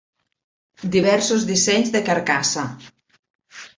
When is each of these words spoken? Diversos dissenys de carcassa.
Diversos 0.95 1.45
dissenys 1.51 1.93
de 1.97 2.01
carcassa. 2.11 2.65